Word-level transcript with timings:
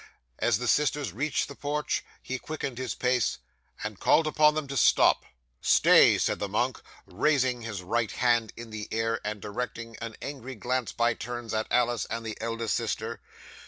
As 0.39 0.57
the 0.57 0.67
sisters 0.67 1.13
reached 1.13 1.47
the 1.47 1.53
porch, 1.53 2.03
he 2.23 2.39
quickened 2.39 2.79
his 2.79 2.95
pace, 2.95 3.37
and 3.83 3.99
called 3.99 4.25
upon 4.25 4.55
them 4.55 4.67
to 4.69 4.75
stop. 4.75 5.25
'"Stay!" 5.61 6.17
said 6.17 6.39
the 6.39 6.49
monk, 6.49 6.81
raising 7.05 7.61
his 7.61 7.83
right 7.83 8.09
hand 8.11 8.51
in 8.57 8.71
the 8.71 8.87
air, 8.89 9.21
and 9.23 9.39
directing 9.39 9.95
an 9.97 10.17
angry 10.19 10.55
glance 10.55 10.91
by 10.91 11.13
turns 11.13 11.53
at 11.53 11.67
Alice 11.69 12.05
and 12.05 12.25
the 12.25 12.35
eldest 12.41 12.73
sister. 12.73 13.21